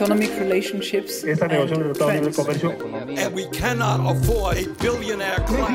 [0.00, 2.36] Economic relationships Esta and negociación de Libre trends.
[2.36, 2.70] Comercio
[3.18, 5.68] And we cannot afford a billionaire class.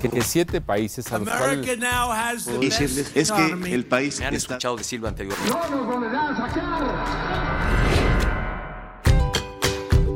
[0.00, 3.74] que, que siete países a los cuales America now has the decirles best es que
[3.74, 5.56] el país Me han está escuchado decirlo anteriormente.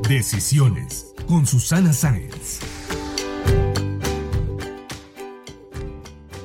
[0.09, 2.61] Decisiones con Susana Sáenz.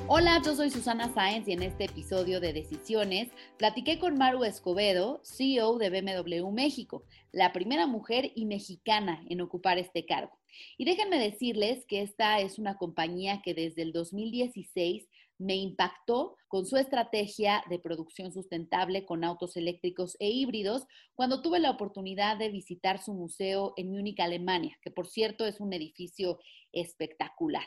[0.07, 5.19] Hola, yo soy Susana Sáenz y en este episodio de Decisiones platiqué con Maru Escobedo,
[5.23, 10.37] CEO de BMW México, la primera mujer y mexicana en ocupar este cargo.
[10.77, 15.07] Y déjenme decirles que esta es una compañía que desde el 2016
[15.39, 21.59] me impactó con su estrategia de producción sustentable con autos eléctricos e híbridos cuando tuve
[21.59, 26.39] la oportunidad de visitar su museo en Múnich, Alemania, que por cierto es un edificio
[26.71, 27.65] espectacular.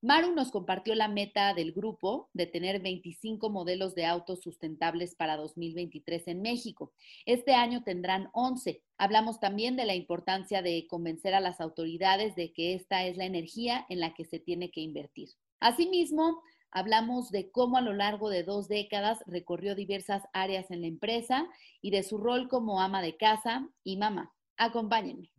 [0.00, 5.36] Maru nos compartió la meta del grupo de tener 25 modelos de autos sustentables para
[5.36, 6.92] 2023 en México.
[7.26, 8.80] Este año tendrán 11.
[8.96, 13.24] Hablamos también de la importancia de convencer a las autoridades de que esta es la
[13.24, 15.30] energía en la que se tiene que invertir.
[15.58, 20.86] Asimismo, hablamos de cómo a lo largo de dos décadas recorrió diversas áreas en la
[20.86, 21.48] empresa
[21.82, 24.32] y de su rol como ama de casa y mamá.
[24.56, 25.32] Acompáñenme.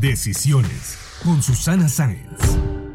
[0.00, 2.85] Decisiones con Susana Sáenz.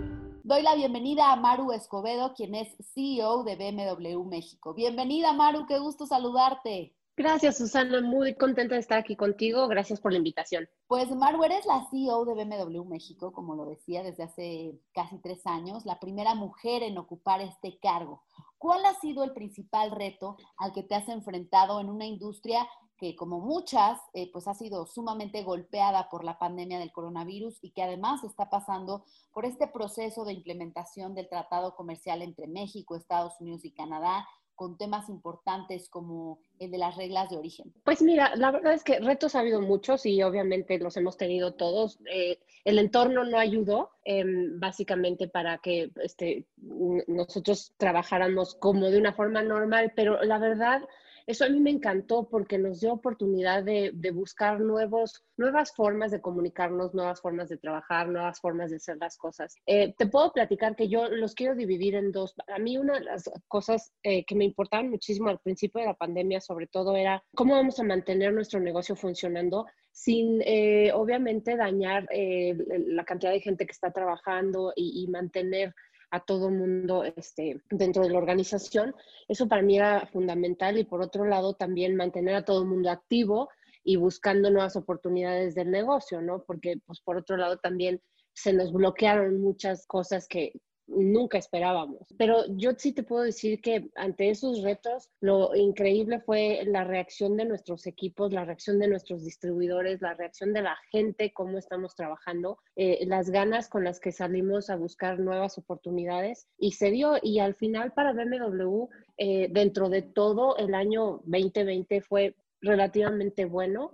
[0.52, 4.74] Doy la bienvenida a Maru Escobedo, quien es CEO de BMW México.
[4.74, 6.94] Bienvenida, Maru, qué gusto saludarte.
[7.16, 8.02] Gracias, Susana.
[8.02, 9.70] Muy contenta de estar aquí contigo.
[9.70, 10.68] Gracias por la invitación.
[10.88, 15.48] Pues, Maru, eres la CEO de BMW México, como lo decía, desde hace casi tres
[15.48, 18.22] años, la primera mujer en ocupar este cargo.
[18.58, 22.68] ¿Cuál ha sido el principal reto al que te has enfrentado en una industria
[23.02, 27.72] que, como muchas, eh, pues ha sido sumamente golpeada por la pandemia del coronavirus y
[27.72, 33.42] que además está pasando por este proceso de implementación del tratado comercial entre México, Estados
[33.42, 37.74] Unidos y Canadá, con temas importantes como el de las reglas de origen?
[37.84, 41.56] Pues mira, la verdad es que retos ha habido muchos y obviamente los hemos tenido
[41.56, 41.98] todos.
[42.08, 44.24] Eh, el entorno no ayudó eh,
[44.60, 46.46] básicamente para que este,
[47.08, 50.88] nosotros trabajáramos como de una forma normal, pero la verdad
[51.32, 56.12] eso a mí me encantó porque nos dio oportunidad de, de, buscar nuevos, nuevas formas
[56.12, 59.56] de comunicarnos, nuevas formas de trabajar, nuevas formas de hacer las cosas.
[59.66, 62.36] Eh, te puedo platicar que yo los quiero dividir en dos.
[62.48, 65.94] A mí una de las cosas eh, que me importaban muchísimo al principio de la
[65.94, 72.08] pandemia, sobre todo, era cómo vamos a mantener nuestro negocio funcionando sin eh, obviamente dañar
[72.12, 75.74] la cantidad de gente que está trabajando y, y mantener
[76.12, 78.94] a todo mundo este, dentro de la organización.
[79.28, 83.50] Eso para mí era fundamental y por otro lado también mantener a todo mundo activo
[83.84, 86.44] y buscando nuevas oportunidades del negocio, ¿no?
[86.44, 88.02] Porque pues por otro lado también
[88.34, 90.54] se nos bloquearon muchas cosas que
[90.96, 92.14] nunca esperábamos.
[92.18, 97.38] Pero yo sí te puedo decir que ante esos retos, lo increíble fue la reacción
[97.38, 101.96] de nuestros equipos, la reacción de nuestros distribuidores, la reacción de la gente, cómo estamos
[101.96, 107.16] trabajando, eh, las ganas con las que salimos a buscar nuevas oportunidades y se dio.
[107.22, 108.88] Y al final para BMW,
[109.18, 113.92] eh, dentro de todo el año 2020 fue relativamente bueno.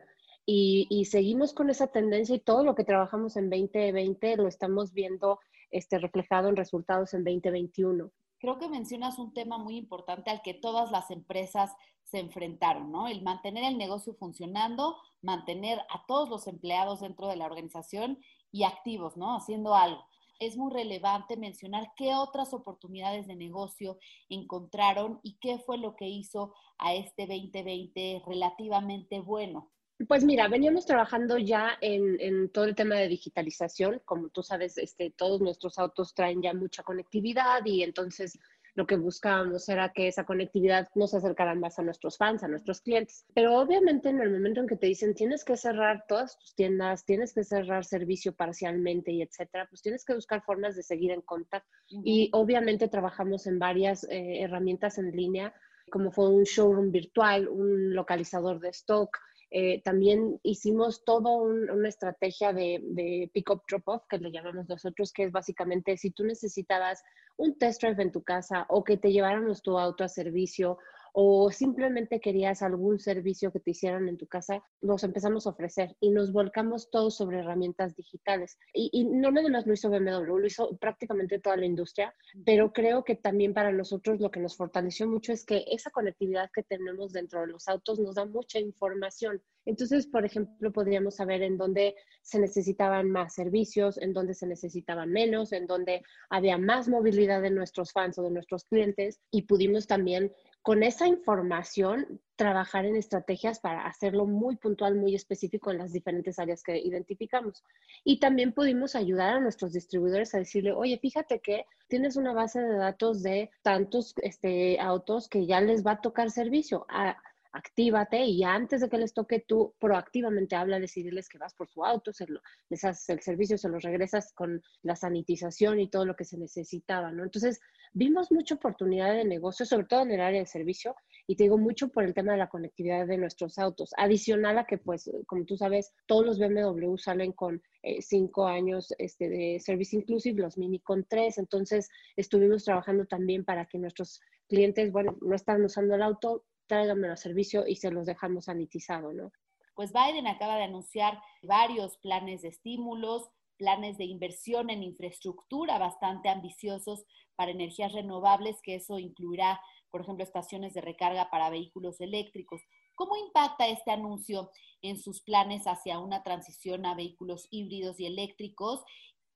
[0.50, 4.94] Y, y, seguimos con esa tendencia y todo lo que trabajamos en 2020 lo estamos
[4.94, 5.40] viendo
[5.72, 8.12] este, reflejado en resultados en 2021.
[8.40, 13.08] Creo que mencionas un tema muy importante al que todas las empresas se enfrentaron, ¿no?
[13.08, 18.20] El mantener el negocio funcionando, mantener a todos los empleados dentro de la organización
[18.52, 19.36] y activos, ¿no?
[19.36, 20.06] Haciendo algo.
[20.40, 23.98] Es muy relevante mencionar qué otras oportunidades de negocio
[24.30, 29.72] encontraron y qué fue lo que hizo a este 2020 relativamente bueno.
[30.08, 34.00] Pues mira, veníamos trabajando ya en, en, todo el tema de digitalización.
[34.06, 38.38] Como tú sabes, este, todos nuestros autos traen ya mucha conectividad y entonces
[38.78, 42.80] lo que buscábamos era que esa conectividad nos acercara más a nuestros fans, a nuestros
[42.82, 43.26] clientes.
[43.34, 47.04] Pero obviamente en el momento en que te dicen tienes que cerrar todas tus tiendas,
[47.04, 51.22] tienes que cerrar servicio parcialmente y etcétera, pues tienes que buscar formas de seguir en
[51.22, 51.68] contacto.
[51.90, 52.02] Uh -huh.
[52.06, 55.56] Y obviamente trabajamos en varias eh, herramientas en línea,
[55.90, 59.10] como fue un showroom virtual, un localizador de stock,
[59.50, 65.24] eh, también hicimos toda un, una estrategia de, pick-up drop-off, que le llamamos nosotros, que
[65.24, 67.04] es básicamente si tú necesitabas
[67.38, 70.78] un test drive en tu casa o que te lleváramos tu auto a servicio
[71.20, 75.96] o simplemente querías algún servicio que te hicieran en tu casa, los empezamos a ofrecer
[76.00, 78.60] y nos volcamos todos sobre herramientas digitales.
[78.72, 82.14] Y, y no nada más lo hizo BMW, lo hizo prácticamente toda la industria,
[82.46, 86.52] pero creo que también para nosotros lo que nos fortaleció mucho es que esa conectividad
[86.54, 89.42] que tenemos dentro de los autos nos da mucha información.
[89.66, 95.12] Entonces, por ejemplo, podríamos saber en dónde se necesitaban más servicios, en dónde se necesitaban
[95.12, 99.88] menos, en dónde había más movilidad de nuestros fans o de nuestros clientes y pudimos
[99.88, 100.32] también
[100.68, 106.40] con esa información trabajar en estrategias para hacerlo muy puntual, muy específico en las diferentes
[106.40, 107.64] áreas que identificamos.
[108.04, 112.60] Y también pudimos ayudar a nuestros distribuidores a decirle, oye, fíjate que tienes una base
[112.60, 116.86] de datos de tantos este, autos que ya les va a tocar servicio.
[116.90, 117.16] Ah,
[117.52, 121.84] actívate y antes de que les toque tú proactivamente habla, decidirles que vas por su
[121.84, 122.26] auto, se
[122.70, 126.38] les haces el servicio, se los regresas con la sanitización y todo lo que se
[126.38, 127.24] necesitaba, ¿no?
[127.24, 127.60] Entonces,
[127.94, 130.96] vimos mucha oportunidad de negocio, sobre todo en el área de servicio,
[131.26, 133.92] y te digo mucho por el tema de la conectividad de nuestros autos.
[133.98, 138.94] Adicional a que, pues, como tú sabes, todos los BMW salen con eh, cinco años
[138.98, 141.38] este, de Service Inclusive, los Mini con tres.
[141.38, 147.14] Entonces, estuvimos trabajando también para que nuestros clientes, bueno, no están usando el auto, tráiganmelo
[147.14, 149.32] a servicio y se los dejamos sanitizado, ¿no?
[149.76, 156.30] Pues Biden acaba de anunciar varios planes de estímulos, planes de inversión en infraestructura bastante
[156.30, 157.06] ambiciosos
[157.36, 159.62] para energías renovables, que eso incluirá,
[159.92, 162.62] por ejemplo, estaciones de recarga para vehículos eléctricos.
[162.96, 164.50] ¿Cómo impacta este anuncio
[164.82, 168.84] en sus planes hacia una transición a vehículos híbridos y eléctricos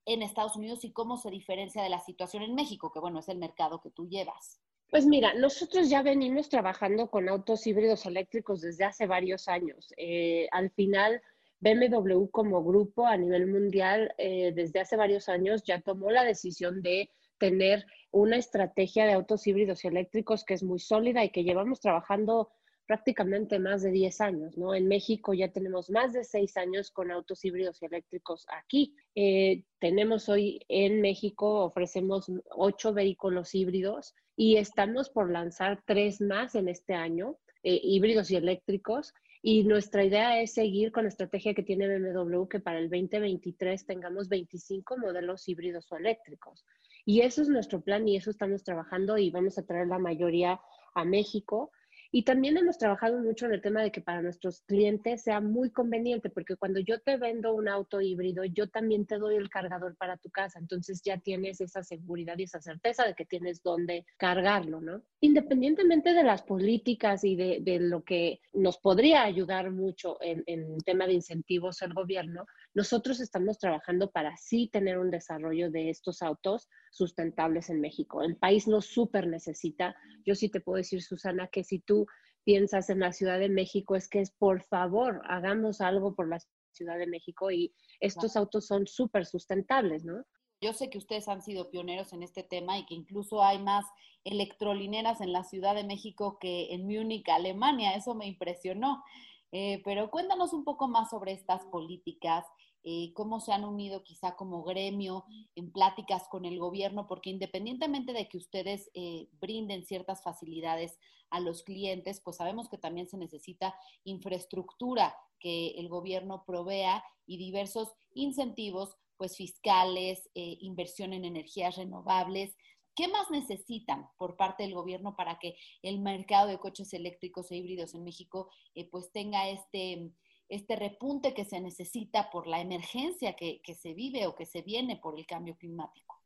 [0.05, 3.29] en Estados Unidos y cómo se diferencia de la situación en México, que bueno, es
[3.29, 4.59] el mercado que tú llevas?
[4.91, 9.93] Pues mira, nosotros ya venimos trabajando con autos híbridos eléctricos desde hace varios años.
[9.95, 11.21] Eh, al final,
[11.61, 16.81] BMW como grupo a nivel mundial eh, desde hace varios años ya tomó la decisión
[16.81, 21.45] de tener una estrategia de autos híbridos y eléctricos que es muy sólida y que
[21.45, 22.51] llevamos trabajando
[22.91, 24.75] prácticamente más de 10 años, ¿no?
[24.75, 28.93] En México ya tenemos más de 6 años con autos híbridos y eléctricos aquí.
[29.15, 36.53] Eh, tenemos hoy en México, ofrecemos 8 vehículos híbridos y estamos por lanzar 3 más
[36.55, 39.13] en este año, eh, híbridos y eléctricos.
[39.41, 43.85] Y nuestra idea es seguir con la estrategia que tiene BMW, que para el 2023
[43.85, 46.65] tengamos 25 modelos híbridos o eléctricos.
[47.05, 50.59] Y eso es nuestro plan y eso estamos trabajando y vamos a traer la mayoría
[50.93, 51.71] a México.
[52.13, 55.71] Y también hemos trabajado mucho en el tema de que para nuestros clientes sea muy
[55.71, 59.95] conveniente, porque cuando yo te vendo un auto híbrido, yo también te doy el cargador
[59.95, 60.59] para tu casa.
[60.59, 65.01] Entonces ya tienes esa seguridad y esa certeza de que tienes dónde cargarlo, ¿no?
[65.21, 70.77] Independientemente de las políticas y de, de lo que nos podría ayudar mucho en, en
[70.79, 76.21] tema de incentivos el gobierno, nosotros estamos trabajando para sí tener un desarrollo de estos
[76.21, 78.21] autos sustentables en México.
[78.21, 79.95] El país lo súper necesita.
[80.25, 82.00] Yo sí te puedo decir, Susana, que si tú
[82.43, 86.39] piensas en la Ciudad de México es que es por favor, hagamos algo por la
[86.73, 90.23] Ciudad de México y estos autos son súper sustentables, ¿no?
[90.61, 93.83] Yo sé que ustedes han sido pioneros en este tema y que incluso hay más
[94.23, 97.95] electrolineras en la Ciudad de México que en Múnich, Alemania.
[97.95, 99.03] Eso me impresionó.
[99.51, 102.45] Eh, pero cuéntanos un poco más sobre estas políticas
[102.83, 105.25] eh, cómo se han unido quizá como gremio
[105.55, 110.97] en pláticas con el gobierno, porque independientemente de que ustedes eh, brinden ciertas facilidades
[111.29, 117.37] a los clientes, pues sabemos que también se necesita infraestructura que el gobierno provea y
[117.37, 122.55] diversos incentivos, pues fiscales, eh, inversión en energías renovables.
[122.95, 127.57] ¿Qué más necesitan por parte del gobierno para que el mercado de coches eléctricos e
[127.57, 128.49] híbridos en México
[128.91, 130.11] pues tenga este
[130.51, 134.97] este repunte que se necesita por la emergencia que, se vive o que se viene
[134.97, 136.21] por el cambio climático?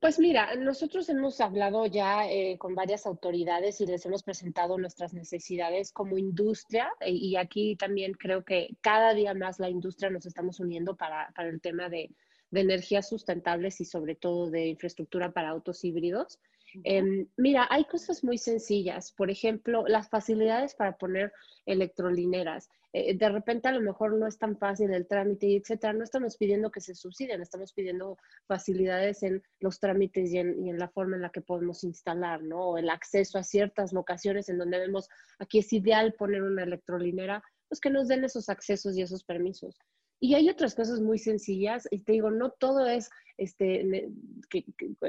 [0.00, 5.12] Pues mira, nosotros hemos hablado ya eh, con varias autoridades y les hemos presentado nuestras
[5.12, 10.24] necesidades como industria eh, y aquí también creo que cada día más la industria nos
[10.24, 12.10] estamos uniendo para, el tema de,
[12.50, 16.38] de energías sustentables y sobre todo de infraestructura para autos híbridos.
[16.84, 21.32] Em, mira, hay cosas muy sencillas, por ejemplo, las facilidades para poner
[21.66, 22.68] electrolineras.
[22.92, 25.92] Eh, de repente a lo mejor no es tan fácil el trámite, etcétera.
[25.92, 28.16] No estamos pidiendo que se subsidien, estamos pidiendo
[28.46, 32.70] facilidades en los trámites y en, la forma en la que podemos instalar, ¿no?
[32.70, 37.42] O el acceso a ciertas locaciones en donde vemos aquí es ideal poner una electrolinera,
[37.68, 39.76] pues que nos den esos accesos y esos permisos.
[40.18, 44.08] Y hay otras cosas muy sencillas, y te digo, no todo es este,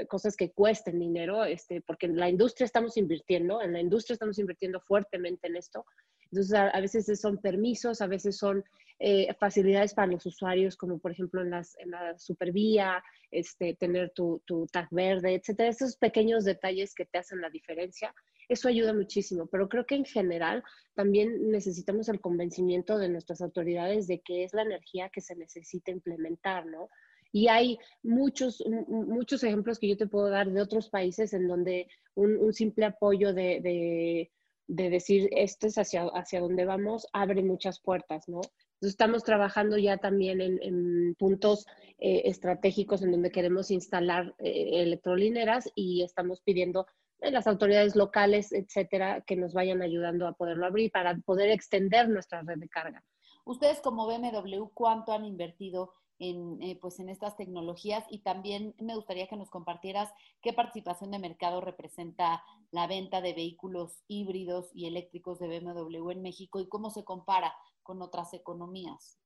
[0.08, 4.38] cosas que cuesten dinero, este, porque en la industria estamos invirtiendo, en la industria estamos
[4.40, 5.86] invirtiendo fuertemente en esto.
[6.32, 8.64] Entonces, a, veces son permisos, a veces son
[9.00, 14.12] eh, facilidades para los usuarios, como por ejemplo en, las, en la supervía, este, tener
[14.12, 15.70] tu, tu tag verde, etcétera.
[15.70, 18.14] Esos pequeños detalles que te hacen la diferencia.
[18.50, 20.64] eso ayuda muchísimo, pero creo que en general
[20.96, 25.92] también necesitamos el convencimiento de nuestras autoridades de que es la energía que se necesita
[25.92, 26.90] implementar, ¿no?
[27.32, 31.88] Y hay muchos, muchos ejemplos que yo te puedo dar de otros países en donde
[32.16, 34.30] un, simple apoyo de,
[34.68, 38.42] decir esto es hacia, hacia dónde vamos abre muchas puertas, ¿no?
[38.82, 41.66] Estamos trabajando ya también en, puntos
[41.98, 46.86] eh, estratégicos en donde queremos instalar eh, electrolineras y estamos pidiendo
[47.22, 52.08] a las autoridades locales, etcétera, que nos vayan ayudando a poderlo abrir para poder extender
[52.08, 53.04] nuestra red de carga.
[53.46, 58.96] Ustedes como BMW, ¿cuánto han invertido en, eh, pues en estas tecnologías y también me
[58.96, 64.88] gustaría que nos compartieras qué participación de mercado representa la venta de vehículos híbridos y
[64.88, 69.20] eléctricos de BMW en México y cómo se compara con otras economías.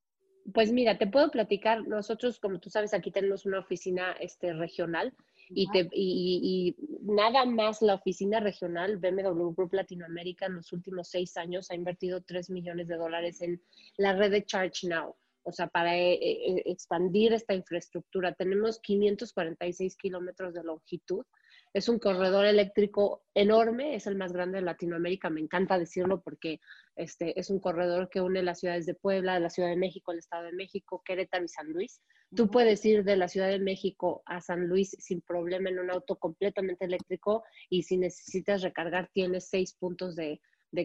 [0.53, 5.13] Pues mira, te puedo platicar, nosotros como tú sabes aquí tenemos una oficina este, regional
[5.53, 11.35] y, te, y, nada más la oficina regional BMW Group Latinoamérica en los últimos seis
[11.37, 13.61] años ha invertido 3 millones de dólares en
[13.97, 18.33] la red de Charge Now o sea, para eh, eh, expandir esta infraestructura.
[18.33, 21.25] Tenemos 546 kilómetros de longitud.
[21.73, 25.29] Es un corredor eléctrico enorme, es el más grande de Latinoamérica.
[25.29, 26.59] Me encanta decirlo porque
[26.95, 30.19] este, es un corredor que une las ciudades de Puebla, la Ciudad de México, el
[30.19, 32.01] Estado de México, Querétaro y San Luis.
[32.35, 35.91] Tú puedes ir de la Ciudad de México a San Luis sin problema en un
[35.91, 40.39] auto completamente eléctrico y si necesitas recargar tienes seis puntos de,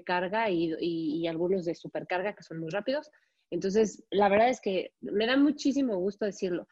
[0.04, 3.10] carga y, y, algunos de supercarga que son muy rápidos.
[3.50, 6.66] Entonces, la verdad es que me da muchísimo gusto decirlo.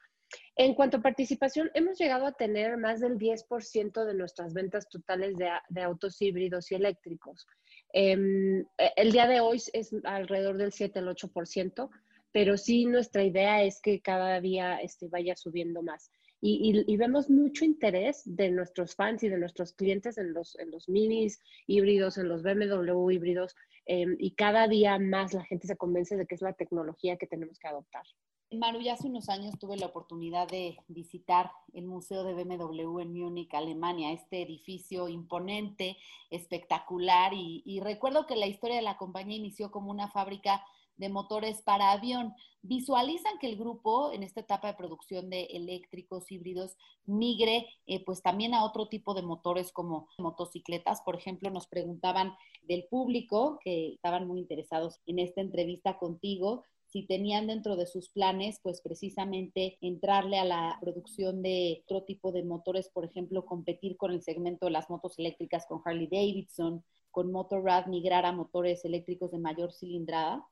[0.57, 5.37] En cuanto a participación, hemos llegado a tener más del 10% de nuestras ventas totales
[5.37, 7.47] de, autos híbridos y eléctricos.
[7.93, 11.90] Em, e, el día de hoy es alrededor del 7 al 8%,
[12.33, 16.11] pero sí nuestra idea es que cada día este, vaya subiendo más.
[16.47, 20.91] Y, vemos mucho interés de nuestros fans y de nuestros clientes en los, en los
[20.91, 26.17] minis híbridos, en los BMW híbridos, Em, y cada día más la gente se convence
[26.17, 28.05] de que es la tecnología que tenemos que adoptar.
[28.51, 33.13] Maru, ya hace unos años tuve la oportunidad de visitar el Museo de BMW en
[33.13, 35.97] Múnich, Alemania, este edificio imponente,
[36.31, 40.65] espectacular, y recuerdo que la historia de la compañía inició como una fábrica
[40.97, 42.35] de motores para avión.
[42.63, 48.23] Visualizan que el grupo en esta etapa de producción de eléctricos híbridos migre eh, pues
[48.23, 51.03] también a otro tipo de motores como motocicletas.
[51.03, 57.03] Por ejemplo, nos preguntaban del público que estaban muy interesados en esta entrevista contigo si
[57.03, 62.45] tenían dentro de sus planes, pues precisamente entrarle a la producción de otro tipo de
[62.45, 67.33] motores, por ejemplo, competir con el segmento de las motos eléctricas con Harley Davidson, con
[67.33, 70.47] Motorrad, migrar a motores eléctricos de mayor cilindrada.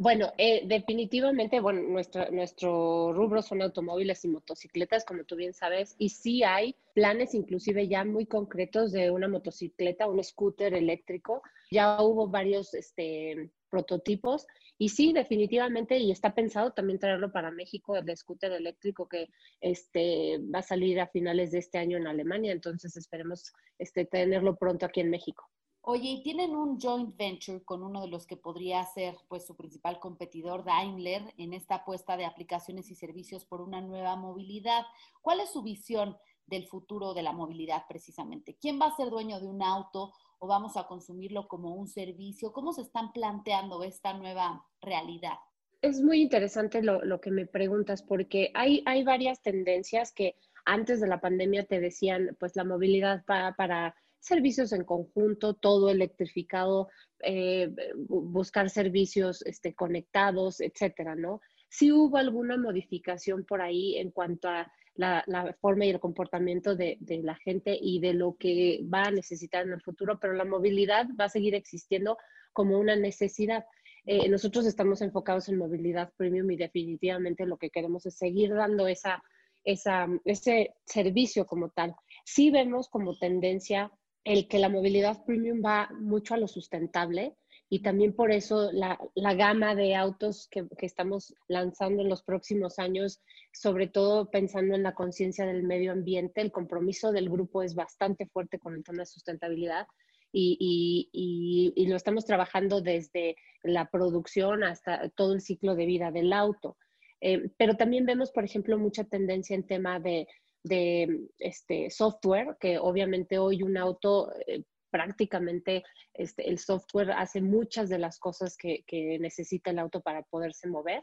[0.00, 5.96] Bueno, eh, definitivamente, bueno, nuestro, nuestro rubro son automóviles y motocicletas, como tú bien sabes,
[5.98, 11.42] y sí hay planes inclusive ya muy concretos de una motocicleta, un scooter eléctrico.
[11.72, 14.46] Ya hubo varios este, prototipos
[14.78, 19.28] y sí, definitivamente, y está pensado también traerlo para México, el scooter eléctrico que
[19.60, 24.54] este, va a salir a finales de este año en Alemania, entonces esperemos este, tenerlo
[24.54, 25.50] pronto aquí en México.
[25.90, 29.56] Oye, y tienen un joint venture con uno de los que podría ser pues su
[29.56, 34.82] principal competidor, Daimler, en esta apuesta de aplicaciones y servicios por una nueva movilidad.
[35.22, 38.58] ¿Cuál es su visión del futuro de la movilidad precisamente?
[38.60, 42.52] ¿Quién va a ser dueño de un auto o vamos a consumirlo como un servicio?
[42.52, 45.38] ¿Cómo se están planteando esta nueva realidad?
[45.80, 51.08] Es muy interesante lo, que me preguntas porque hay, hay varias tendencias que antes de
[51.08, 56.88] la pandemia te decían, pues la movilidad para, para servicios en conjunto, todo electrificado,
[57.20, 57.70] eh,
[58.06, 61.40] buscar servicios este, conectados, etcétera, ¿no?
[61.68, 66.98] Sí hubo alguna modificación por ahí en cuanto a la, forma y el comportamiento de,
[67.22, 71.06] la gente y de lo que va a necesitar en el futuro, pero la movilidad
[71.18, 72.18] va a seguir existiendo
[72.52, 73.64] como una necesidad.
[74.06, 78.88] Eh, nosotros estamos enfocados en movilidad premium y definitivamente lo que queremos es seguir dando
[78.88, 79.22] esa,
[79.64, 81.94] esa, ese servicio como tal.
[82.24, 83.92] Sí vemos como tendencia
[84.28, 87.34] el que la movilidad premium va mucho a lo sustentable
[87.70, 88.98] y también por eso la,
[89.34, 93.22] gama de autos que, estamos lanzando en los próximos años,
[93.54, 98.26] sobre todo pensando en la conciencia del medio ambiente, el compromiso del grupo es bastante
[98.26, 99.86] fuerte con el tema de sustentabilidad.
[100.30, 106.76] Y, lo estamos trabajando desde la producción hasta todo el ciclo de vida del auto.
[107.20, 110.28] Eh, pero también vemos, por ejemplo, mucha tendencia en tema de
[110.62, 115.84] de este, software, que obviamente hoy un auto eh, prácticamente
[116.14, 118.84] este, el software hace muchas de las cosas que,
[119.20, 121.02] necesita el auto para poderse mover.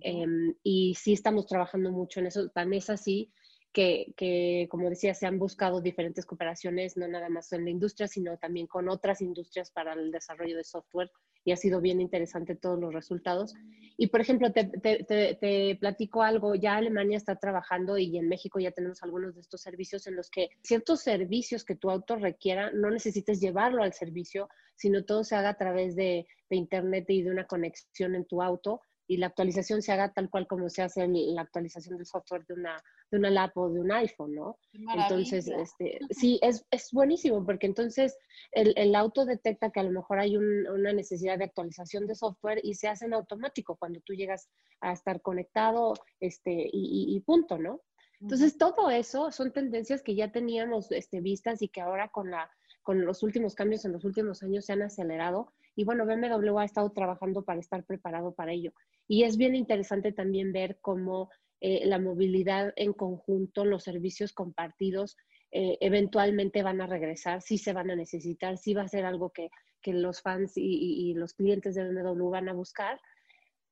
[0.00, 2.48] Em, y sí estamos trabajando mucho en eso.
[2.50, 3.30] Tan es así
[3.72, 8.06] que, que, como decía, se han buscado diferentes cooperaciones, no nada más en la industria,
[8.06, 11.10] sino también con otras industrias para el desarrollo de software
[11.44, 13.54] y ha sido bien interesante todos los resultados.
[13.96, 18.60] Y, por ejemplo, te, te, te, platico algo, ya Alemania está trabajando y en México
[18.60, 22.70] ya tenemos algunos de estos servicios en los que ciertos servicios que tu auto requiera,
[22.72, 27.22] no necesites llevarlo al servicio, sino todo se haga a través de, de Internet y
[27.22, 28.80] de una conexión en tu auto
[29.12, 32.54] y la actualización se haga tal cual como se hace la actualización del software de
[32.54, 34.58] una, de una lap o de un iPhone, ¿no?
[34.72, 38.16] Entonces, este, sí, es, es buenísimo porque entonces
[38.52, 42.60] el, el, auto detecta que a lo mejor hay una necesidad de actualización de software
[42.62, 44.48] y se hace en automático cuando tú llegas
[44.80, 47.82] a estar conectado este, y, y, punto, ¿no?
[48.18, 52.50] Entonces, todo eso son tendencias que ya teníamos este, vistas y que ahora con, la,
[52.82, 56.64] con los últimos cambios en los últimos años se han acelerado y bueno, BMW ha
[56.64, 58.72] estado trabajando para estar preparado para ello.
[59.08, 65.16] Y es bien interesante también ver cómo eh, la movilidad en conjunto, los servicios compartidos,
[65.52, 69.30] eh, eventualmente van a regresar, sí se van a necesitar, sí va a ser algo
[69.30, 69.50] que,
[69.80, 72.98] que los fans y, y, los clientes de BMW van a buscar,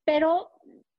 [0.05, 0.51] pero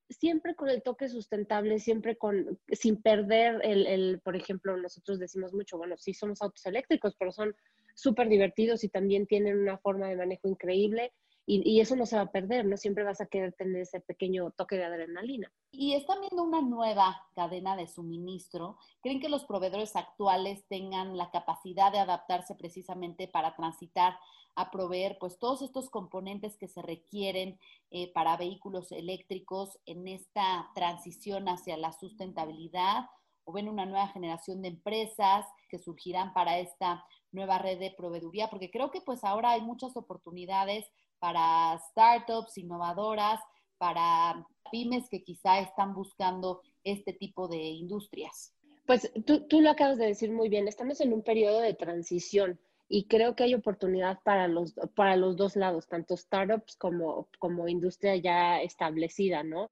[0.10, 5.53] siempre con el toque sustentable, siempre con, sin perder el, el, por ejemplo, nosotros decimos
[5.53, 7.55] mucho, bueno, sí somos autos eléctricos, pero son
[7.95, 11.13] súper divertidos y también tienen una forma de manejo increíble.
[11.48, 12.77] Y, eso no se va a perder, ¿no?
[12.77, 15.51] Siempre vas a querer tener ese pequeño toque de adrenalina.
[15.71, 18.77] Y están viendo una nueva cadena de suministro.
[19.01, 24.17] ¿Creen que los proveedores actuales tengan la capacidad de adaptarse precisamente para transitar
[24.55, 30.69] a proveer pues todos estos componentes que se requieren eh, para vehículos eléctricos en esta
[30.75, 33.10] transición hacia la sustentabilidad?
[33.43, 38.50] ¿O ven una nueva generación de empresas que surgirán para esta nueva red de proveeduría,
[38.50, 40.85] porque creo que pues ahora hay muchas oportunidades
[41.19, 43.39] para startups innovadoras,
[43.77, 48.53] para pymes que quizá están buscando este tipo de industrias.
[48.85, 52.59] Pues tú, tú lo acabas de decir muy bien, estamos en un periodo de transición
[52.88, 57.69] y creo que hay oportunidad para los, para los dos lados, tanto startups como, como
[57.69, 59.71] industria ya establecida, ¿no?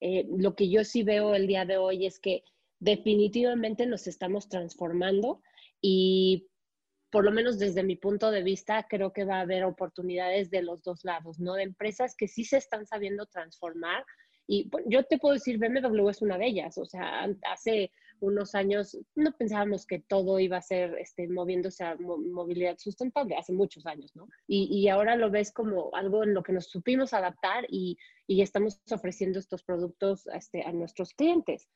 [0.00, 2.42] Eh, lo que yo sí veo el día de hoy es que
[2.78, 5.42] definitivamente nos estamos transformando
[5.80, 6.48] y
[7.10, 10.62] por lo menos desde mi punto de vista, creo que va a haber oportunidades de
[10.62, 11.54] los dos lados, ¿no?
[11.54, 14.04] De empresas que sí se están sabiendo transformar.
[14.46, 16.76] Y yo te puedo decir, BMW es una de ellas.
[16.78, 21.96] O sea, hace unos años no pensábamos que todo iba a ser este, moviéndose a
[21.96, 24.28] movilidad sustentable, hace muchos años, ¿no?
[24.46, 28.42] Y, y, ahora lo ves como algo en lo que nos supimos adaptar y, y
[28.42, 31.68] estamos ofreciendo estos productos este, a nuestros clientes.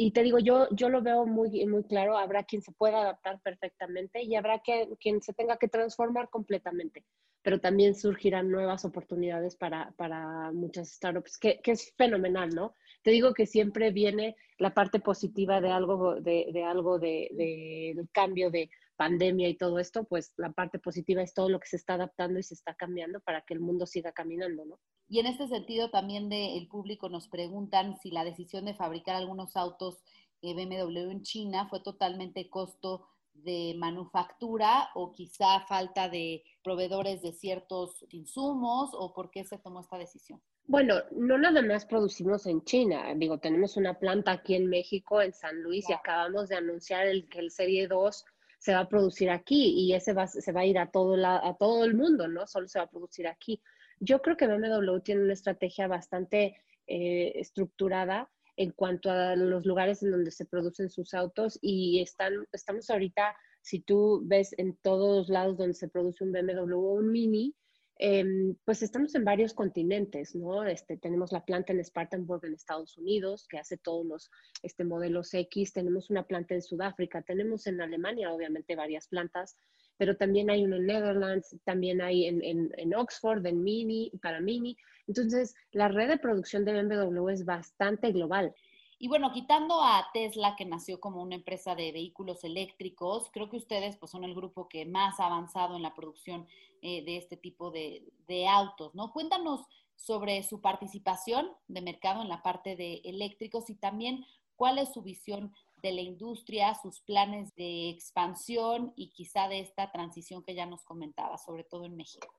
[0.00, 3.40] Y te digo, yo, yo lo veo muy, muy claro, habrá quien se pueda adaptar
[3.40, 7.04] perfectamente y habrá que, quien se tenga que transformar completamente,
[7.42, 12.74] pero también surgirán nuevas oportunidades para, para muchas startups, que, que es fenomenal, ¿no?
[13.02, 18.08] Te digo que siempre viene la parte positiva de algo, de, algo de, de, del
[18.10, 21.76] cambio de pandemia y todo esto, pues la parte positiva es todo lo que se
[21.76, 24.78] está adaptando y se está cambiando para que el mundo siga caminando, ¿no?
[25.08, 29.56] Y en este sentido también del público nos preguntan si la decisión de fabricar algunos
[29.56, 30.02] autos
[30.42, 37.32] eh, BMW en China fue totalmente costo de manufactura o quizá falta de proveedores de
[37.32, 40.42] ciertos insumos o por qué se tomó esta decisión?
[40.68, 43.14] Bueno, no nada más producimos en China.
[43.16, 47.26] Digo, tenemos una planta aquí en México, en San Luis, y acabamos de anunciar el,
[47.26, 48.22] que el Serie 2
[48.58, 51.36] se va a producir aquí y ese va, se va a ir a todo, la,
[51.38, 52.46] a todo el mundo, ¿no?
[52.46, 53.62] Solo se va a producir aquí.
[53.98, 56.54] Yo creo que BMW tiene una estrategia bastante
[56.86, 62.46] eh, estructurada en cuanto a los lugares en donde se producen sus autos y están,
[62.52, 67.10] estamos ahorita, si tú ves en todos lados donde se produce un BMW o un
[67.10, 67.54] Mini,
[68.00, 70.64] Em, pues estamos en varios continentes, ¿no?
[70.64, 74.30] Este, tenemos la planta en Spartanburg en Estados Unidos, que hace todos los
[74.62, 79.56] este, modelos X, tenemos una planta en Sudáfrica, tenemos en Alemania, obviamente, varias plantas,
[79.96, 84.40] pero también hay uno en Netherlands, también hay en, en, en Oxford, en Mini, para
[84.40, 84.76] Mini.
[85.08, 88.54] Entonces, la red de producción de BMW es bastante global.
[89.00, 93.56] Y bueno, quitando a Tesla, que nació como una empresa de vehículos eléctricos, creo que
[93.56, 96.48] ustedes pues, son el grupo que más ha avanzado en la producción
[96.82, 98.02] eh, de este tipo de,
[98.48, 99.12] autos, ¿no?
[99.12, 104.24] Cuéntanos sobre su participación de mercado en la parte de eléctricos y también
[104.56, 109.92] cuál es su visión de la industria, sus planes de expansión y quizá de esta
[109.92, 112.34] transición que ya nos comentaba, sobre todo en México.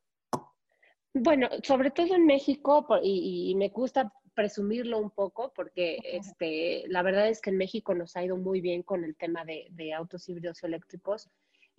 [1.13, 7.29] Bueno, sobre todo en México, y, me gusta presumirlo un poco, porque este, la verdad
[7.29, 10.63] es que en México nos ha ido muy bien con el tema de, autos híbridos
[10.63, 11.29] eléctricos.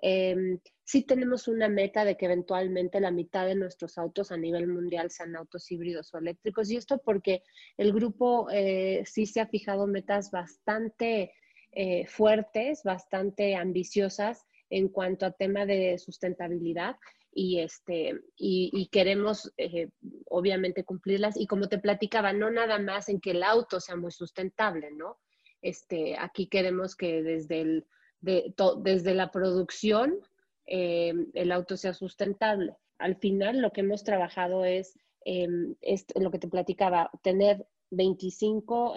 [0.03, 4.67] Em, sí tenemos una meta de que eventualmente la mitad de nuestros autos a nivel
[4.67, 6.71] mundial sean autos híbridos o eléctricos.
[6.71, 7.43] Y esto porque
[7.77, 11.33] el grupo eh, sí se ha fijado metas bastante
[11.73, 16.97] eh, fuertes, bastante ambiciosas en cuanto a tema de sustentabilidad
[17.33, 19.89] y, este, y, queremos eh,
[20.27, 21.37] obviamente cumplirlas.
[21.37, 25.19] Y como te platicaba, no nada más en que el auto sea muy sustentable, ¿no?
[25.63, 27.87] Este, aquí queremos que desde, el,
[28.21, 30.19] desde la producción
[30.67, 32.77] eh, el auto sea sustentable.
[32.99, 38.95] Al final lo que hemos trabajado es, es lo que te platicaba, tener 25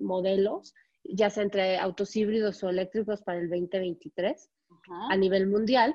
[0.00, 4.50] modelos ya sea entre autos híbridos o eléctricos para el 2023
[5.10, 5.94] a nivel mundial.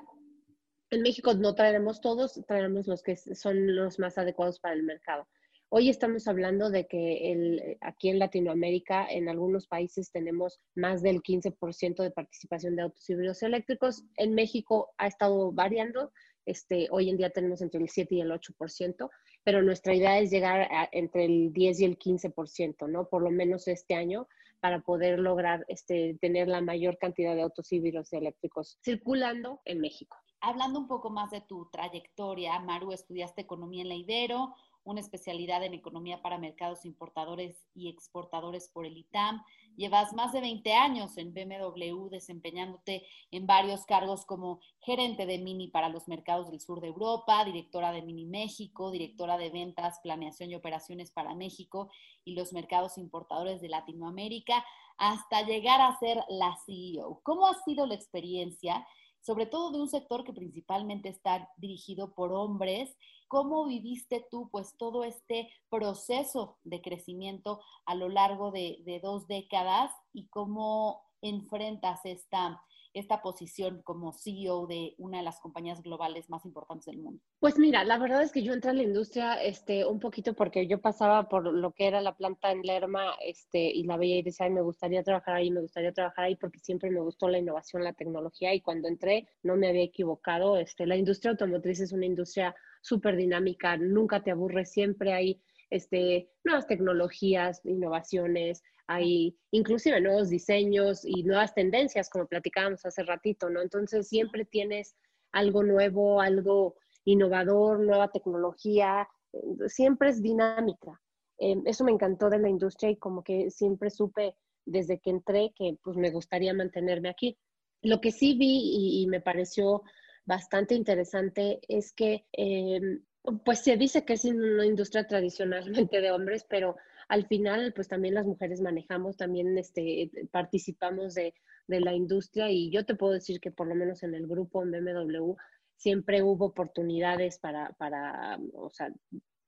[0.92, 5.28] En México no traeremos todos, traeremos los que son los más adecuados para el mercado.
[5.70, 11.22] Hoy estamos hablando de que el, aquí en Latinoamérica, en algunos países tenemos más del
[11.22, 14.04] 15% de participación de autos híbridos eléctricos.
[14.18, 16.12] En México ha estado variando.
[16.48, 19.12] Este, hoy en día tenemos entre el 7 y el 8%,
[19.44, 23.08] pero nuestra idea es llegar a, entre el 10 y el 15%, ¿no?
[23.08, 24.28] Por lo menos este año
[24.60, 30.18] para poder lograr este, tener la mayor cantidad de autos híbridos eléctricos circulando en México.
[30.42, 35.64] Hablando un poco más de tu trayectoria, Maru, estudiaste economía en la Ibero, una especialidad
[35.64, 39.44] en economía para mercados importadores y exportadores por el ITAM.
[39.76, 45.68] Llevas más de 20 años en BMW desempeñándote en varios cargos como gerente de Mini
[45.68, 50.52] para los mercados del sur de Europa, directora de Mini México, directora de ventas, planeación
[50.52, 51.92] y operaciones para México
[52.24, 54.66] y los mercados importadores de Latinoamérica,
[54.98, 57.20] hasta llegar a ser la CEO.
[57.24, 58.86] ¿Cómo ha sido la experiencia?
[59.22, 62.96] Sobre todo de un sector que principalmente está dirigido por hombres
[63.30, 69.92] ¿Cómo viviste tú pues todo este proceso de crecimiento a lo largo de, dos décadas
[70.14, 72.60] y cómo enfrentas esta,
[72.94, 77.22] esta posición como CEO de una de las compañías globales más importantes del mundo?
[77.40, 80.68] Pues mira, la verdad es que yo entré a la industria este, un poquito porque
[80.68, 84.24] yo pasaba por lo que era la planta en Lerma este, y la veía y
[84.24, 87.84] decía, me gustaría trabajar ahí, me gustaría trabajar ahí porque siempre me gustó la innovación,
[87.84, 90.58] la tecnología y cuando entré no me había equivocado.
[90.58, 96.30] Este, la industria automotriz es una industria súper dinámica, nunca te aburres, siempre hay este,
[96.44, 103.62] nuevas tecnologías, innovaciones, hay inclusive nuevos diseños y nuevas tendencias, como platicábamos hace ratito, ¿no?
[103.62, 104.96] Entonces siempre tienes
[105.32, 111.00] algo nuevo, algo innovador, nueva tecnología, eh, siempre es dinámica.
[111.38, 115.54] Eh, eso me encantó de la industria y como que siempre supe desde que entré
[115.56, 117.38] que pues me gustaría mantenerme aquí.
[117.82, 119.84] Lo que sí vi y me pareció
[120.26, 123.04] bastante interesante es que, em,
[123.44, 126.78] pues se dice que es una industria tradicionalmente de hombres, pero
[127.08, 131.34] al final, pues también las mujeres manejamos, también este, participamos de,
[131.68, 134.64] de la industria y yo te puedo decir que por lo menos en el grupo
[134.64, 135.36] BMW
[135.76, 138.92] siempre hubo oportunidades para, para o sea,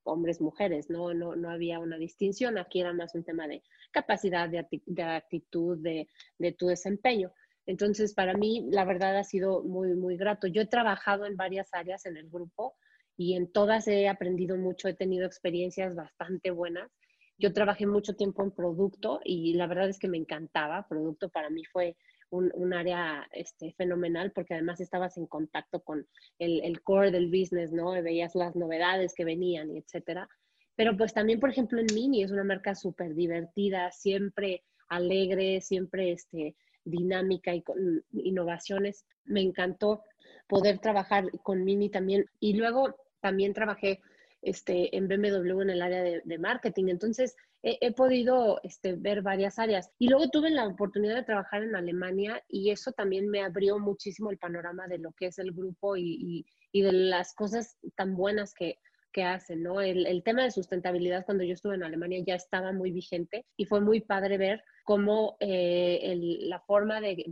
[0.04, 1.14] hombres, mujeres, ¿no?
[1.14, 5.78] No, no había una distinción, aquí era más un tema de capacidad, de, de actitud,
[5.78, 6.08] de,
[6.38, 7.32] de tu desempeño.
[7.66, 10.48] Entonces, para mí, la verdad ha sido muy, muy grato.
[10.48, 12.74] Yo he trabajado en varias áreas en el grupo
[13.16, 16.90] y en todas he aprendido mucho, he tenido experiencias bastante buenas.
[17.38, 20.86] Yo trabajé mucho tiempo en producto y la verdad es que me encantaba.
[20.88, 21.96] Producto para mí fue
[22.30, 26.06] un, área este, fenomenal porque además estabas en contacto con
[26.38, 27.90] el, el core del business, ¿no?
[28.02, 30.28] Veías las novedades que venían y etcétera.
[30.76, 36.12] Pero pues también, por ejemplo, en Mini es una marca súper divertida, siempre alegre, siempre
[36.12, 39.04] este, dinámica y con innovaciones.
[39.24, 40.02] Me encantó
[40.48, 42.26] poder trabajar con Mini también.
[42.40, 44.00] Y luego también trabajé
[44.42, 46.88] este, en BMW en el área de, marketing.
[46.88, 49.90] Entonces, he, podido este, ver varias áreas.
[49.98, 54.30] Y luego tuve la oportunidad de trabajar en Alemania y eso también me abrió muchísimo
[54.30, 58.52] el panorama de lo que es el grupo y, y de las cosas tan buenas
[58.52, 58.78] que,
[59.12, 59.80] que hacen, ¿no?
[59.80, 63.66] El, el, tema de sustentabilidad cuando yo estuve en Alemania ya estaba muy vigente y
[63.66, 67.24] fue muy padre ver cómo eh, la forma de,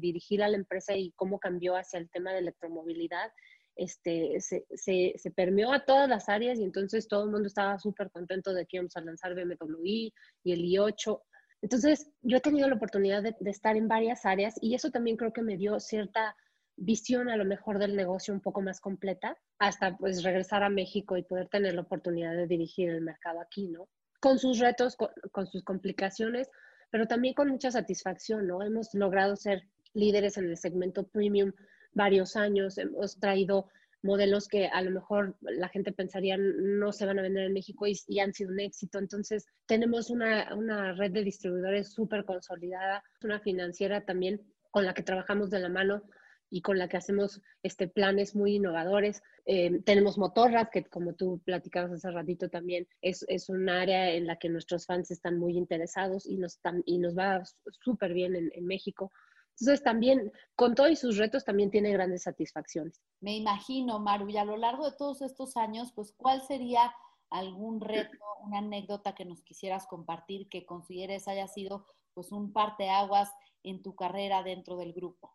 [0.00, 3.32] dirigir a la empresa y cómo cambió hacia el tema de electromovilidad
[3.82, 4.64] este, se,
[5.16, 8.66] se, permeó a todas las áreas y entonces todo el mundo estaba súper contento de
[8.66, 10.12] que íbamos a lanzar BMW y
[10.44, 11.20] el i8.
[11.62, 15.32] Entonces, yo he tenido la oportunidad de, estar en varias áreas y eso también creo
[15.32, 16.36] que me dio cierta
[16.76, 21.16] visión a lo mejor del negocio un poco más completa hasta pues regresar a México
[21.16, 23.88] y poder tener la oportunidad de dirigir el mercado aquí, ¿no?
[24.20, 26.48] Con sus retos, con, sus complicaciones,
[26.90, 28.62] pero también con mucha satisfacción, ¿no?
[28.62, 31.52] Hemos logrado ser líderes en el segmento premium
[31.94, 33.68] varios años, hemos traído
[34.02, 37.86] modelos que a lo mejor la gente pensaría no se van a vender en México
[37.86, 38.98] y, han sido un éxito.
[38.98, 45.02] Entonces, tenemos una, una red de distribuidores súper consolidada, una financiera también con la que
[45.02, 46.02] trabajamos de la mano
[46.50, 49.22] y con la que hacemos este, planes muy innovadores.
[49.46, 54.26] Eh, tenemos Motorras, que como tú platicabas hace ratito también, es, es un área en
[54.26, 57.42] la que nuestros fans están muy interesados y nos, y nos va
[57.82, 59.10] súper bien en, en México.
[59.62, 63.00] Entonces también, con todos sus retos, también tiene grandes satisfacciones.
[63.20, 66.92] Me imagino, Maru, y a lo largo de todos estos años, pues, ¿cuál sería
[67.30, 73.30] algún reto, una anécdota que nos quisieras compartir que consideres haya sido pues un parteaguas
[73.62, 75.32] en tu carrera dentro del grupo?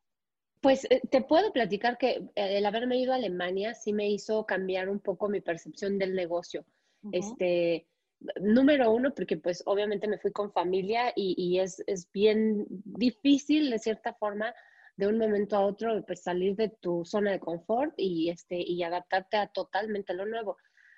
[0.60, 4.46] Pues eh, te puedo platicar que eh, el haberme ido a Alemania sí me hizo
[4.46, 6.66] cambiar un poco mi percepción del negocio.
[7.14, 7.88] Este,
[8.42, 13.80] número uno, porque pues obviamente me fui con familia y, es, es, bien difícil de
[13.80, 14.54] cierta forma
[14.96, 18.82] de un momento a otro pues salir de tu zona de confort y, este, y
[18.84, 20.58] adaptarte a totalmente lo nuevo.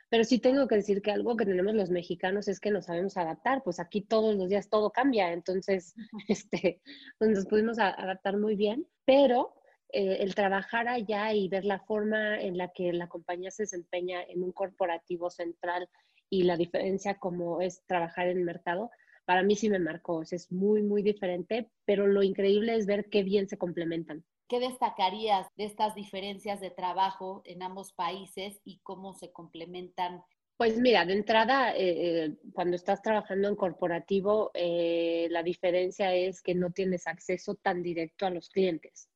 [0.10, 3.16] Pero sí tengo que decir que algo que tenemos los mexicanos es que nos sabemos
[3.18, 5.94] adaptar, pues aquí todos los días todo cambia, entonces
[6.28, 6.82] este,
[7.18, 9.54] pues nos pudimos adaptar muy bien, pero
[9.92, 14.22] eh, el trabajar allá y ver la forma en la que la compañía se desempeña
[14.24, 15.90] en un corporativo central
[16.30, 18.92] y la diferencia como es trabajar en el mercado,
[19.26, 23.24] para mí sí me marcó, es muy, muy diferente, pero lo increíble es ver qué
[23.24, 24.24] bien se complementan.
[24.48, 30.24] ¿Qué destacarías de estas diferencias de trabajo en ambos países y cómo se complementan?
[30.58, 36.42] Pues mira, de entrada, eh, eh, cuando estás trabajando en corporativo, eh, la diferencia es
[36.42, 39.08] que no tienes acceso tan directo a los clientes.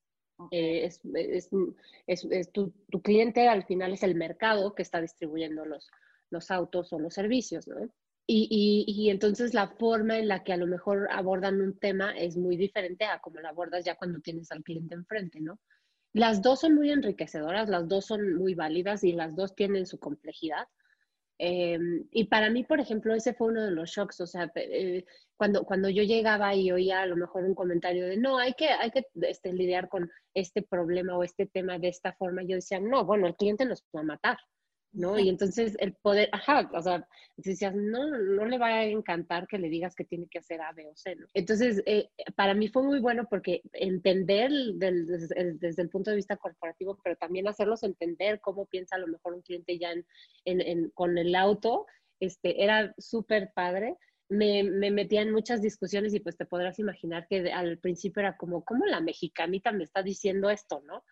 [0.51, 1.01] es,
[1.51, 1.75] tu,
[2.89, 5.65] tu, cliente al final es el mercado que está distribuyendo
[6.33, 7.77] los, autos o los servicios, ¿no?
[8.25, 12.37] Y, y, entonces la forma en la que a lo mejor abordan un tema es
[12.37, 15.59] muy diferente a como la abordas ya cuando tienes al cliente enfrente, ¿no?
[16.13, 19.99] Las dos son muy enriquecedoras, las dos son muy válidas y las dos tienen su
[19.99, 20.67] complejidad.
[21.39, 21.79] Eh,
[22.11, 25.03] y para mí, por ejemplo, ese fue uno de los shocks, o sea, eh,
[25.35, 28.67] cuando, cuando yo llegaba y oía a lo mejor un comentario de, no, hay que,
[28.67, 32.79] hay que este, lidiar con este problema o este tema de esta forma, yo decía,
[32.79, 34.37] no, bueno, el cliente nos va a matar.
[34.93, 35.17] ¿No?
[35.17, 39.57] Y entonces el poder, ajá, o sea, decías, no, no le va a encantar que
[39.57, 41.27] le digas que tiene que hacer A, B o C, ¿no?
[41.33, 46.99] Entonces, eh, para mí fue muy bueno porque entender desde, el punto de vista corporativo,
[47.03, 50.05] pero también hacerlos entender cómo piensa a lo mejor un cliente ya en,
[50.45, 51.87] en, con el auto,
[52.19, 53.97] este, era súper padre.
[54.29, 58.37] Me, me, metía en muchas discusiones y pues te podrás imaginar que al principio era
[58.37, 61.03] como, ¿cómo la mexicanita me está diciendo esto, no?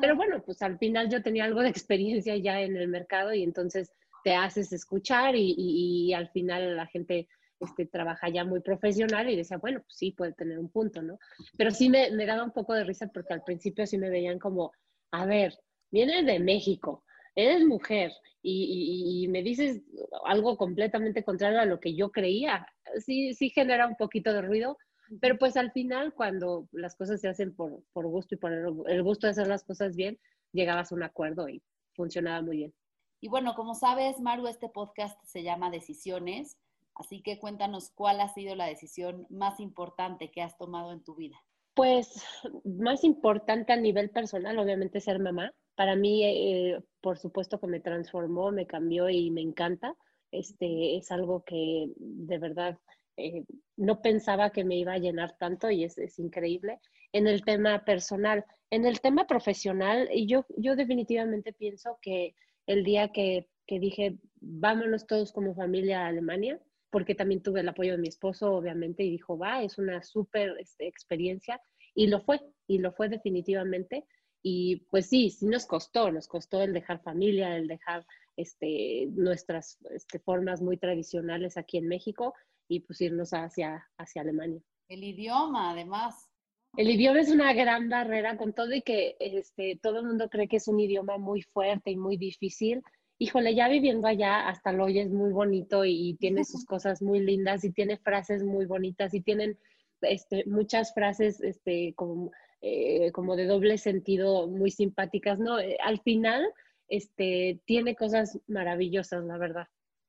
[0.00, 3.42] Pero bueno, pues al final yo tenía algo de experiencia ya en el mercado y
[3.42, 7.28] entonces te haces escuchar y, al final la gente
[7.60, 11.18] este, trabaja ya muy profesional y decía, bueno, pues sí, puede tener un punto, ¿no?
[11.56, 14.38] Pero sí me, me daba un poco de risa porque al principio sí me veían
[14.38, 14.72] como,
[15.12, 15.54] a ver,
[15.90, 19.82] vienes de México, eres mujer y, y, me dices
[20.24, 22.66] algo completamente contrario a lo que yo creía,
[22.98, 24.78] sí, sí genera un poquito de ruido,
[25.20, 29.02] pero pues al final, cuando las cosas se hacen por, por gusto y por el,
[29.02, 30.18] gusto de hacer las cosas bien,
[30.52, 31.62] llegabas a un acuerdo y
[31.94, 32.74] funcionaba muy bien.
[33.20, 36.58] Y bueno, como sabes, Maru, este podcast se llama Decisiones,
[36.94, 41.14] así que cuéntanos cuál ha sido la decisión más importante que has tomado en tu
[41.14, 41.36] vida.
[41.74, 42.24] Pues
[42.64, 45.52] más importante a nivel personal, obviamente ser mamá.
[45.74, 49.96] Para mí, eh, por supuesto que me transformó, me cambió y me encanta.
[50.30, 52.78] Este es algo que de verdad
[53.16, 53.44] eh,
[53.76, 56.80] no pensaba que me iba a llenar tanto y es, increíble.
[57.12, 62.34] En el tema personal, en el tema profesional, yo, yo definitivamente pienso que
[62.66, 67.68] el día que, que dije, vámonos todos como familia a Alemania, porque también tuve el
[67.68, 71.60] apoyo de mi esposo, obviamente, y dijo, va, es una súper este, experiencia,
[71.94, 74.04] y lo fue, y lo fue definitivamente.
[74.42, 78.04] Y pues sí, sí nos costó, nos costó el dejar familia, el dejar
[78.36, 82.34] este, nuestras este, formas muy tradicionales aquí en México,
[82.68, 84.60] y pues irnos hacia, hacia Alemania.
[84.88, 86.28] El idioma, además.
[86.76, 90.48] El idioma es una gran barrera con todo y que este, todo el mundo cree
[90.48, 92.82] que es un idioma muy fuerte y muy difícil.
[93.18, 97.64] Híjole, ya viviendo allá hasta lo oyes muy bonito y, tiene sus cosas muy lindas
[97.64, 99.56] y tiene frases muy bonitas y tienen
[100.00, 105.60] este, muchas frases este, como, eh, como de doble sentido muy simpáticas, ¿no?
[105.60, 106.44] Eh, al final
[106.88, 109.68] este, tiene cosas maravillosas, la verdad.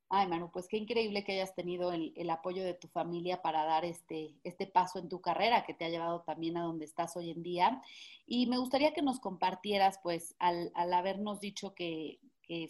[0.10, 3.86] Ay, Manu, pues qué increíble que hayas tenido el, apoyo de tu familia para dar
[3.86, 7.32] este, este paso en tu carrera que te ha llevado también a donde estás hoy
[7.32, 7.82] en día.
[8.28, 12.20] Y me gustaría que nos compartieras, pues, al, habernos dicho que,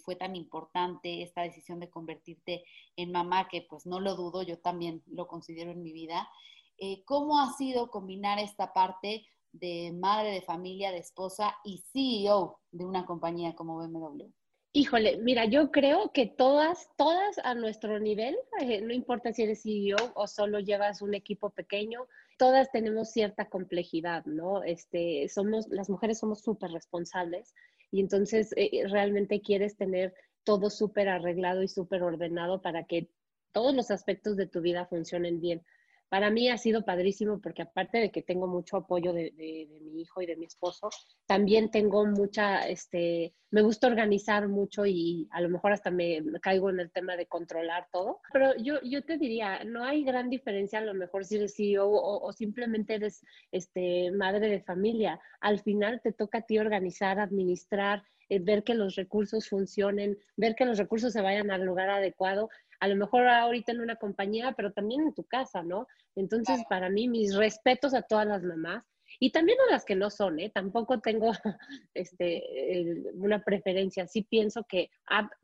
[0.06, 2.63] fue tan importante esta decisión de convertirte
[2.95, 6.30] en mamá, que pues no lo dudo, yo también lo considero en mi vida.
[6.78, 12.62] Eh, ¿Cómo ha sido combinar esta parte de madre de familia, de esposa y CEO
[12.71, 14.32] de una compañía como BMW?
[14.77, 19.63] Híjole, mira, yo creo que todas, todas a nuestro nivel, eh, no importa si eres
[19.63, 22.07] CEO o solo llevas un equipo pequeño,
[22.38, 24.63] todas tenemos cierta complejidad, ¿no?
[24.63, 27.53] Este, somos, las mujeres somos súper responsables
[27.89, 33.07] y entonces eh, realmente quieres tener todo súper arreglado y súper ordenado para que
[33.53, 35.63] todos los aspectos de tu vida funcionen bien
[36.10, 40.22] para mí ha sido padrísimo porque aparte de que tengo mucho apoyo de, mi hijo
[40.22, 40.89] y de mi esposo,
[41.26, 46.70] también tengo mucha, este, me gusta organizar mucho y a lo mejor hasta me, caigo
[46.70, 48.20] en el tema de controlar todo.
[48.32, 51.89] Pero yo, yo te diría, no hay gran diferencia a lo mejor si eres CEO
[51.89, 55.20] o, simplemente eres este, madre de familia.
[55.39, 60.55] Al final te toca a ti organizar, administrar, eh, ver que los recursos funcionen, ver
[60.55, 64.53] que los recursos se vayan al lugar adecuado a lo mejor ahorita en una compañía,
[64.55, 65.88] pero también en tu casa, ¿no?
[66.15, 68.85] Entonces, para mí, mis respetos a todas las mamás
[69.19, 70.51] y también a las que no son, ¿eh?
[70.53, 71.31] Tampoco tengo
[71.93, 74.07] este, una preferencia.
[74.07, 74.89] Sí pienso que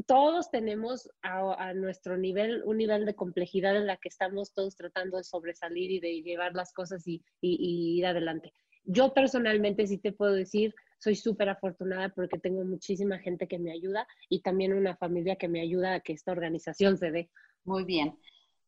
[0.06, 5.18] todos tenemos a, nuestro nivel un nivel de complejidad en la que estamos todos tratando
[5.18, 8.54] de sobresalir y de llevar las cosas y, y ir adelante.
[8.84, 13.72] Yo personalmente sí te puedo decir, soy súper afortunada porque tengo muchísima gente que me
[13.72, 17.32] ayuda y también una familia que me ayuda a que esta organización se dé.
[17.66, 18.18] Muy bien.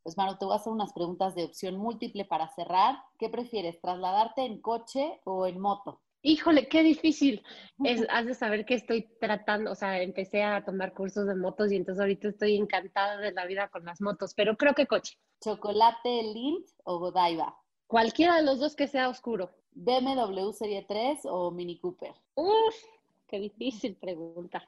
[0.02, 2.96] Pues Manu, te voy a hacer unas preguntas de opción múltiple para cerrar.
[3.19, 6.02] ¿Qué prefieres, trasladarte en coche o en moto?
[6.24, 7.43] Híjole, qué difícil.
[7.84, 11.72] Es, has de saber que estoy tratando, o sea, empecé a tomar cursos de motos
[11.72, 15.19] y entonces ahorita estoy encantada de la vida con las motos, pero creo que coche.
[15.43, 17.56] ¿Chocolate Lindt o Godiva?
[17.88, 19.52] Cualquiera de los dos que sea oscuro.
[19.72, 22.13] ¿BMW Serie 3 o Mini Cooper?
[22.36, 22.76] Uf,
[23.28, 24.67] qué difícil pregunta.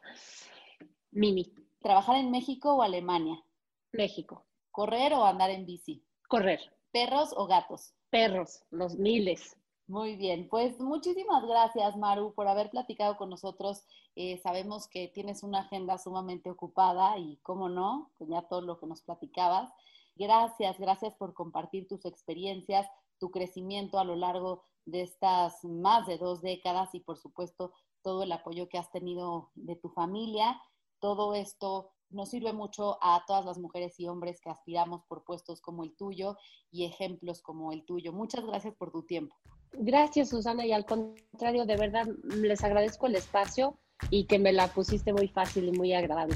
[1.12, 1.51] Mini.
[1.82, 3.43] ¿Trabajar en México o Alemania?
[3.91, 4.43] México.
[4.71, 6.04] ¿Correr o andar en bici?
[6.28, 6.60] Correr.
[6.91, 7.93] ¿Perros o gatos?
[8.10, 9.56] Perros, los miles.
[9.88, 13.86] Muy bien, pues muchísimas gracias Maru por haber platicado con nosotros.
[14.15, 18.80] Eh, sabemos que tienes una agenda sumamente ocupada y, cómo no, con ya todo lo
[18.80, 19.71] que nos platicabas.
[20.15, 22.88] Gracias, gracias por compartir tus experiencias,
[23.19, 28.23] tu crecimiento a lo largo de estas más de dos décadas y por supuesto todo
[28.23, 30.62] el apoyo que has tenido de tu familia.
[30.99, 35.62] Todo esto nos sirve mucho a todas las mujeres y hombres que aspiramos por puestos
[35.62, 36.38] como el tuyo
[36.71, 38.13] y ejemplos como el tuyo.
[38.13, 39.36] Muchas gracias por tu tiempo.
[39.73, 43.78] Gracias, Susana, y al contrario, de verdad les agradezco el espacio
[44.10, 46.36] y que me la pusiste muy fácil y muy agradable.